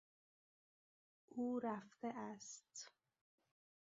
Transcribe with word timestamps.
او 1.27 1.59
رفته 1.59 2.07
است. 2.07 2.91